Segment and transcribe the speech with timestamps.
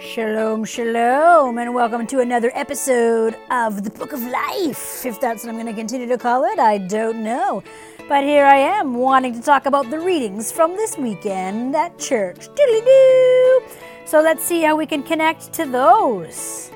[0.00, 5.04] Shalom, shalom, and welcome to another episode of the Book of Life.
[5.04, 7.62] If that's what I'm going to continue to call it, I don't know.
[8.08, 12.48] But here I am wanting to talk about the readings from this weekend at church.
[12.54, 13.62] Doo!
[14.06, 16.72] So let's see how we can connect to those.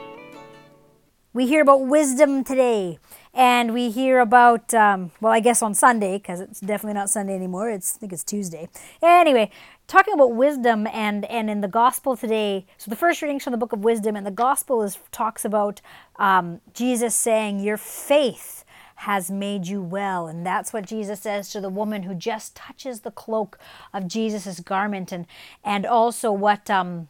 [1.32, 2.98] We hear about wisdom today,
[3.32, 7.34] and we hear about, um, well, I guess on Sunday, because it's definitely not Sunday
[7.34, 7.70] anymore.
[7.70, 8.68] It's, I think it's Tuesday.
[9.02, 9.50] Anyway,
[9.86, 13.58] talking about wisdom and and in the gospel today so the first readings from the
[13.58, 15.80] book of wisdom and the gospel is talks about
[16.16, 18.64] um, jesus saying your faith
[18.96, 20.26] has made you well.
[20.26, 23.58] And that's what jesus says to the woman who just touches the cloak
[23.92, 25.12] of jesus's garment.
[25.12, 25.26] And
[25.64, 27.08] and also what um,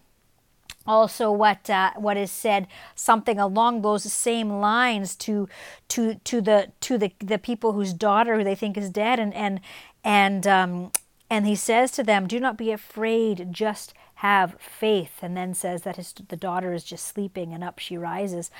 [0.86, 5.48] also what uh, what is said something along those same lines to
[5.88, 9.18] to to the to the the people whose daughter who they think is dead.
[9.18, 9.60] And and
[10.02, 10.92] and um,
[11.30, 15.18] and he says to them, Do not be afraid, just have faith.
[15.22, 18.50] And then says that his, the daughter is just sleeping and up she rises.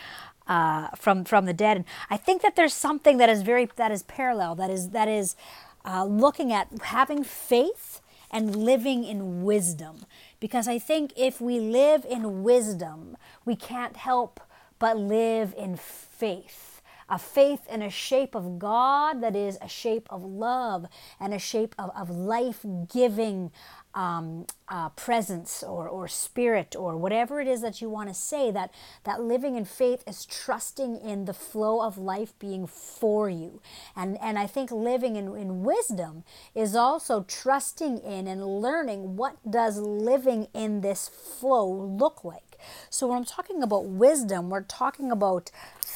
[0.47, 3.91] Uh, from from the dead, and I think that there's something that is very that
[3.91, 4.55] is parallel.
[4.57, 5.37] That is that is
[5.87, 10.05] uh, looking at having faith and living in wisdom.
[10.41, 14.39] Because I think if we live in wisdom, we can't help
[14.79, 16.74] but live in faith
[17.09, 20.87] a faith in a shape of God that is a shape of love
[21.21, 23.51] and a shape of, of life giving
[23.95, 28.51] um, uh, presence or, or spirit or whatever it is that you want to say
[28.51, 28.73] that
[29.05, 33.61] that living in faith is trusting in the flow of life being for you
[33.95, 39.37] and and i think living in, in wisdom is also trusting in and learning what
[39.49, 42.59] does living in this flow look like
[42.91, 45.51] so when i'm talking about wisdom we're talking about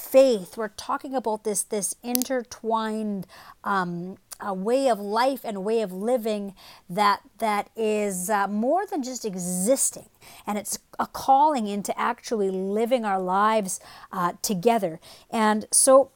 [0.09, 0.57] faith.
[0.57, 3.27] We're talking about this this intertwined
[3.65, 6.55] um, a way of life and way of living
[6.89, 10.09] that that is uh, more than just existing,
[10.47, 13.81] and it's a calling into actually living our lives
[14.13, 15.01] uh, together.
[15.31, 16.11] And so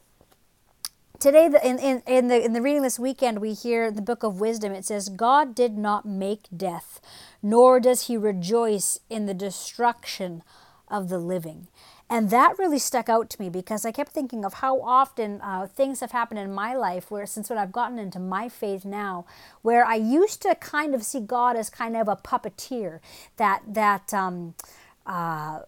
[1.19, 4.41] today in, in, in, the, in the reading this weekend we hear the book of
[4.41, 6.99] wisdom it says god did not make death
[7.41, 10.43] nor does he rejoice in the destruction
[10.89, 11.67] of the living
[12.09, 15.67] and that really stuck out to me because I kept thinking of how often uh,
[15.67, 19.25] things have happened in my life where, since when I've gotten into my faith now,
[19.61, 22.99] where I used to kind of see God as kind of a puppeteer
[23.37, 24.53] that, that, um,
[25.05, 25.61] uh,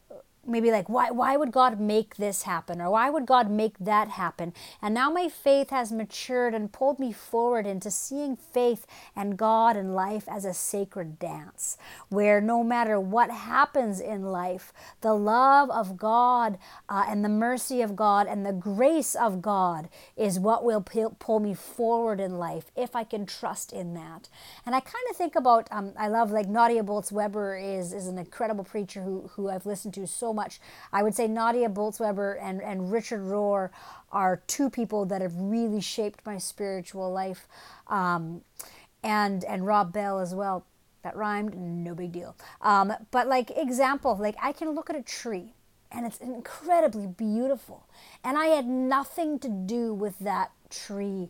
[0.48, 2.82] maybe like why why would God make this happen?
[2.82, 4.54] Or why would God make that happen?
[4.82, 8.86] And now my faith has matured and pulled me forward into seeing faith
[9.16, 11.78] and God and life as a sacred dance
[12.10, 16.58] where no matter what happens in life the love of God
[16.90, 21.40] uh, and the mercy of God and the grace of God is what will pull
[21.40, 24.30] me forward in life if I can trust in that.
[24.66, 28.18] And I kind of think about um, I love like Nadia Bolz-Weber is is an
[28.18, 30.60] incredible preacher who who I've listened to so much.
[30.94, 33.70] I would say Nadia Bolz-Weber and, and Richard Rohr
[34.12, 37.48] are two people that have really shaped my spiritual life,
[37.88, 38.42] um,
[39.04, 40.66] and and Rob Bell as well.
[41.04, 42.36] That rhymed, no big deal.
[42.62, 45.54] Um, but like example, like I can look at a tree
[45.92, 47.88] and it's incredibly beautiful,
[48.24, 51.30] and I had nothing to do with that tree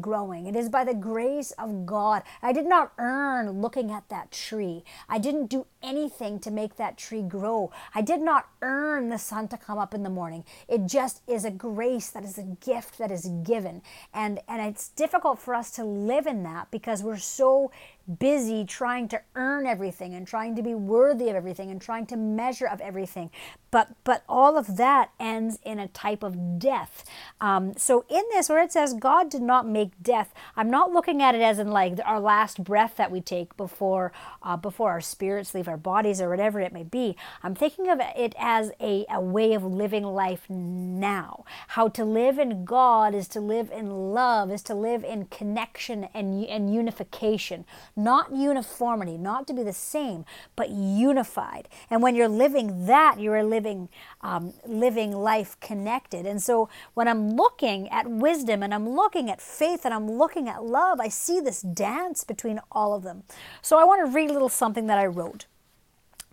[0.00, 0.46] growing.
[0.46, 2.22] It is by the grace of God.
[2.42, 4.84] I did not earn looking at that tree.
[5.08, 7.70] I didn't do anything to make that tree grow.
[7.94, 10.44] I did not earn the sun to come up in the morning.
[10.68, 13.82] It just is a grace that is a gift that is given.
[14.12, 17.70] And and it's difficult for us to live in that because we're so
[18.18, 22.16] busy trying to earn everything and trying to be worthy of everything and trying to
[22.16, 23.30] measure of everything.
[23.70, 27.04] But but all of that ends in a type of death.
[27.40, 31.22] Um, so in this, where it says God did not make death, I'm not looking
[31.22, 34.12] at it as in like our last breath that we take before
[34.42, 37.16] uh, before our spirits leave our bodies or whatever it may be.
[37.42, 41.44] I'm thinking of it as a, a way of living life now.
[41.68, 46.08] How to live in God is to live in love, is to live in connection
[46.14, 47.64] and, and unification
[47.96, 50.24] not uniformity, not to be the same,
[50.56, 51.68] but unified.
[51.90, 53.88] And when you're living that, you are living
[54.20, 56.26] um, living life connected.
[56.26, 60.48] And so when I'm looking at wisdom and I'm looking at faith and I'm looking
[60.48, 63.24] at love, I see this dance between all of them.
[63.62, 65.46] So I want to read a little something that I wrote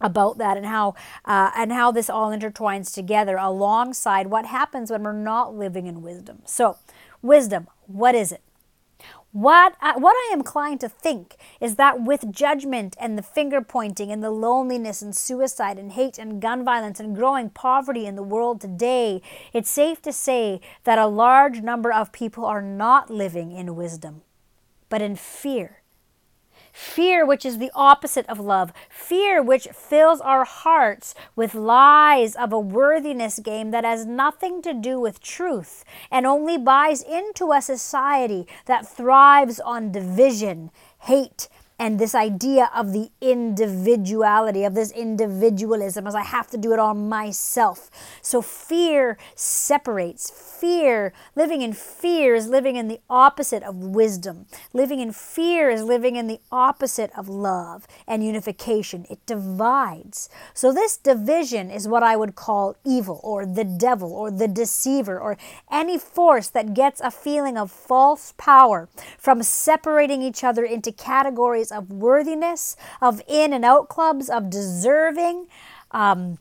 [0.01, 0.93] about that and how
[1.23, 6.01] uh, and how this all intertwines together alongside what happens when we're not living in
[6.01, 6.41] wisdom.
[6.45, 6.77] So,
[7.21, 8.41] wisdom, what is it?
[9.31, 13.61] What I, what I am inclined to think is that with judgment and the finger
[13.61, 18.15] pointing and the loneliness and suicide and hate and gun violence and growing poverty in
[18.15, 19.21] the world today,
[19.51, 24.21] it's safe to say that a large number of people are not living in wisdom,
[24.87, 25.81] but in fear.
[26.75, 32.51] Fear, which is the opposite of love, fear, which fills our hearts with lies of
[32.51, 37.61] a worthiness game that has nothing to do with truth and only buys into a
[37.61, 40.69] society that thrives on division,
[40.99, 46.71] hate, and this idea of the individuality, of this individualism, as I have to do
[46.71, 47.89] it all myself.
[48.21, 50.29] So fear separates.
[50.29, 54.45] Fear, living in fear, is living in the opposite of wisdom.
[54.73, 59.05] Living in fear is living in the opposite of love and unification.
[59.09, 60.29] It divides.
[60.53, 65.19] So this division is what I would call evil or the devil or the deceiver
[65.19, 65.37] or
[65.69, 68.87] any force that gets a feeling of false power
[69.17, 75.47] from separating each other into categories of worthiness, of in and out clubs, of deserving,
[75.91, 76.37] um,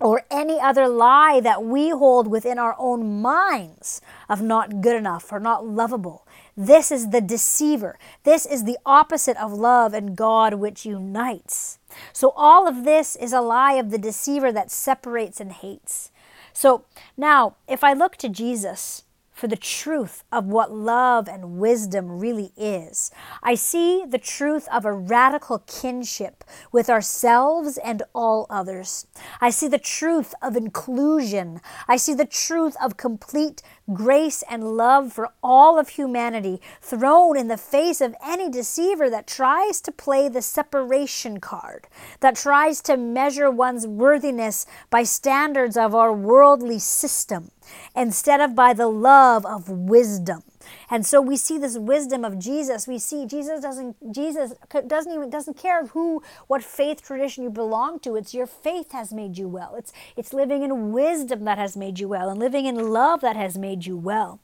[0.00, 5.32] or any other lie that we hold within our own minds of not good enough
[5.32, 6.26] or not lovable.
[6.56, 7.98] This is the deceiver.
[8.24, 11.78] This is the opposite of love and God, which unites.
[12.12, 16.10] So, all of this is a lie of the deceiver that separates and hates.
[16.52, 16.84] So,
[17.16, 19.04] now, if I look to Jesus,
[19.34, 23.10] for the truth of what love and wisdom really is.
[23.42, 29.06] I see the truth of a radical kinship with ourselves and all others.
[29.40, 31.60] I see the truth of inclusion.
[31.88, 33.60] I see the truth of complete
[33.92, 39.26] grace and love for all of humanity thrown in the face of any deceiver that
[39.26, 41.88] tries to play the separation card,
[42.20, 47.50] that tries to measure one's worthiness by standards of our worldly system
[47.94, 50.42] instead of by the love of wisdom.
[50.90, 52.86] And so we see this wisdom of Jesus.
[52.86, 54.54] We see Jesus doesn't Jesus
[54.86, 58.16] doesn't even doesn't care who what faith tradition you belong to.
[58.16, 59.74] It's your faith has made you well.
[59.76, 63.36] It's it's living in wisdom that has made you well and living in love that
[63.36, 64.40] has made you well.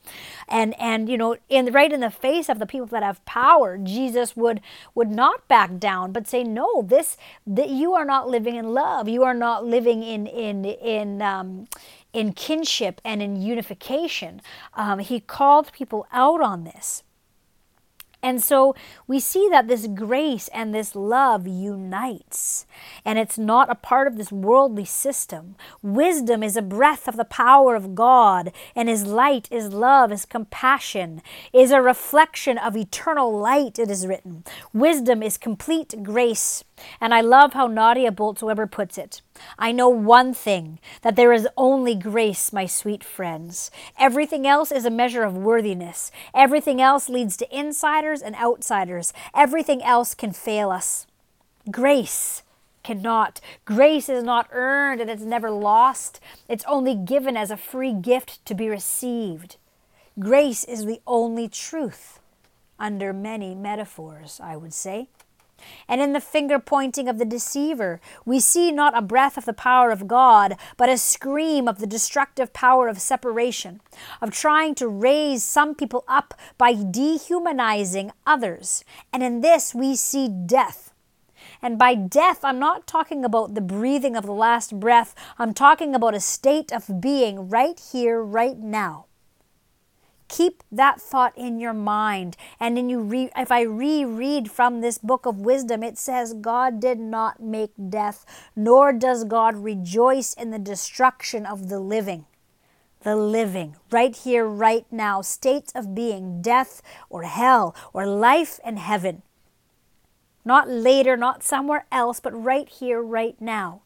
[0.49, 3.79] And and you know, in right in the face of the people that have power,
[3.79, 4.61] Jesus would
[4.95, 9.09] would not back down but say no, this that you are not living in love.
[9.09, 11.67] You are not living in in in um
[12.13, 14.41] in kinship and in unification.
[14.75, 17.03] Um, he called people out on this.
[18.23, 18.75] And so
[19.07, 22.67] we see that this grace and this love unites,
[23.03, 25.57] and it's not a part of this worldly system.
[25.83, 30.27] Wisdom is a breath of the power of God, and His light is love, is
[30.27, 31.23] compassion,
[31.53, 34.45] is a reflection of eternal light, it is written.
[34.75, 36.63] Wisdom is complete grace.
[37.01, 39.23] And I love how Nadia Bolz-Weber puts it.
[39.59, 43.71] I know one thing, that there is only grace, my sweet friends.
[43.99, 46.11] Everything else is a measure of worthiness.
[46.35, 49.13] Everything else leads to insiders and outsiders.
[49.35, 51.07] Everything else can fail us.
[51.71, 52.43] Grace
[52.83, 53.41] cannot.
[53.65, 56.21] Grace is not earned and it's never lost.
[56.49, 59.57] It's only given as a free gift to be received.
[60.19, 62.21] Grace is the only truth,
[62.79, 65.09] under many metaphors, I would say.
[65.89, 69.53] And in the finger pointing of the deceiver, we see not a breath of the
[69.53, 73.81] power of God, but a scream of the destructive power of separation,
[74.21, 78.85] of trying to raise some people up by dehumanizing others.
[79.13, 80.93] And in this, we see death.
[81.63, 85.15] And by death, I'm not talking about the breathing of the last breath.
[85.39, 89.07] I'm talking about a state of being right here, right now.
[90.31, 92.37] Keep that thought in your mind.
[92.61, 96.79] And then you re- if I reread from this book of wisdom, it says, God
[96.79, 98.25] did not make death,
[98.55, 102.27] nor does God rejoice in the destruction of the living.
[103.03, 108.79] The living, right here, right now, states of being, death or hell, or life and
[108.79, 109.23] heaven.
[110.45, 113.83] Not later, not somewhere else, but right here, right now.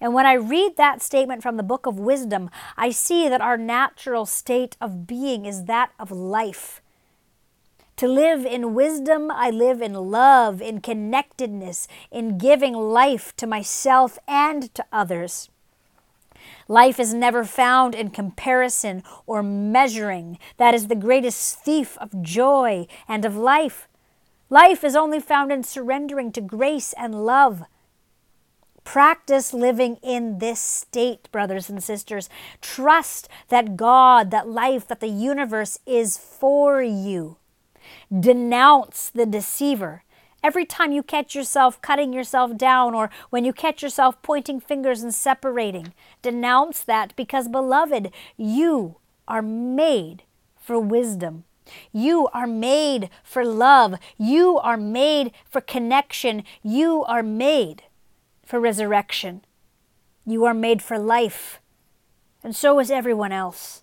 [0.00, 3.56] And when I read that statement from the book of wisdom, I see that our
[3.56, 6.80] natural state of being is that of life.
[7.96, 14.20] To live in wisdom, I live in love, in connectedness, in giving life to myself
[14.28, 15.50] and to others.
[16.68, 20.38] Life is never found in comparison or measuring.
[20.58, 23.88] That is the greatest thief of joy and of life.
[24.48, 27.64] Life is only found in surrendering to grace and love.
[28.88, 32.30] Practice living in this state, brothers and sisters.
[32.62, 37.36] Trust that God, that life, that the universe is for you.
[38.08, 40.04] Denounce the deceiver.
[40.42, 45.02] Every time you catch yourself cutting yourself down or when you catch yourself pointing fingers
[45.02, 45.92] and separating,
[46.22, 48.96] denounce that because, beloved, you
[49.28, 50.22] are made
[50.56, 51.44] for wisdom.
[51.92, 53.96] You are made for love.
[54.16, 56.42] You are made for connection.
[56.62, 57.82] You are made
[58.48, 59.44] for resurrection.
[60.24, 61.60] You are made for life,
[62.42, 63.82] and so is everyone else.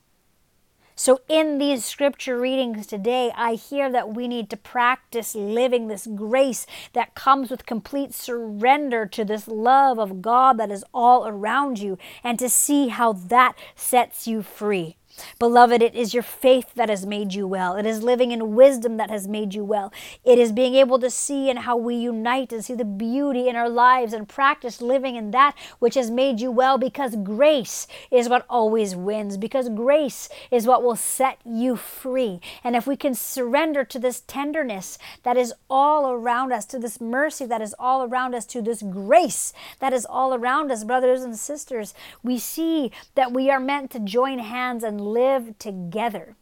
[0.95, 6.07] So, in these scripture readings today, I hear that we need to practice living this
[6.07, 11.77] grace that comes with complete surrender to this love of God that is all around
[11.77, 14.95] you and to see how that sets you free.
[15.39, 17.75] Beloved, it is your faith that has made you well.
[17.75, 19.91] It is living in wisdom that has made you well.
[20.24, 23.55] It is being able to see in how we unite and see the beauty in
[23.55, 28.29] our lives and practice living in that which has made you well because grace is
[28.29, 32.39] what always wins, because grace is what will set you free.
[32.63, 37.00] And if we can surrender to this tenderness that is all around us, to this
[37.01, 41.24] mercy that is all around us, to this grace that is all around us, brothers
[41.24, 41.93] and sisters,
[42.24, 46.35] we see that we are meant to join hands and live together.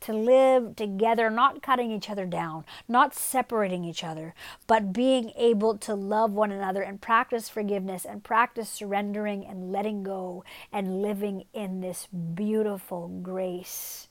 [0.00, 4.34] To live together, not cutting each other down, not separating each other,
[4.66, 10.02] but being able to love one another and practice forgiveness and practice surrendering and letting
[10.02, 14.08] go and living in this beautiful grace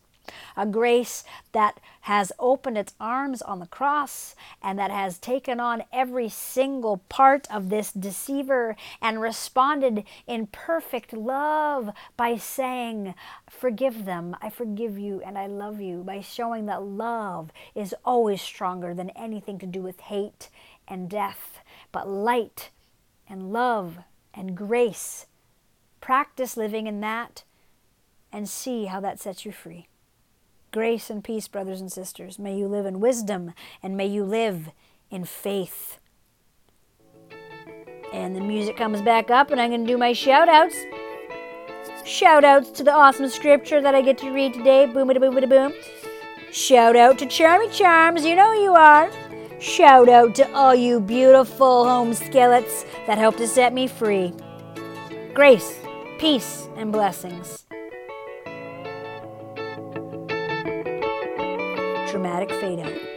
[0.55, 5.83] a grace that has opened its arms on the cross and that has taken on
[5.91, 13.13] every single part of this deceiver and responded in perfect love by saying,
[13.49, 18.41] Forgive them, I forgive you, and I love you, by showing that love is always
[18.41, 20.49] stronger than anything to do with hate
[20.87, 21.59] and death,
[21.91, 22.69] but light
[23.27, 23.99] and love
[24.33, 25.25] and grace.
[26.01, 27.43] Practice living in that
[28.31, 29.87] and see how that sets you free.
[30.73, 32.39] Grace and peace, brothers and sisters.
[32.39, 33.53] May you live in wisdom
[33.83, 34.71] and may you live
[35.11, 35.99] in faith.
[38.11, 40.75] And the music comes back up, and I'm going to do my shout outs.
[42.05, 44.87] Shout outs to the awesome scripture that I get to read today.
[44.87, 45.73] Boom, a boom, boom, boom.
[46.51, 49.11] Shout out to Charmy Charms, you know you are.
[49.59, 54.33] Shout out to all you beautiful home skillets that help to set me free.
[55.35, 55.77] Grace,
[56.17, 57.63] peace, and blessings.
[62.23, 63.12] Dramatic fade out.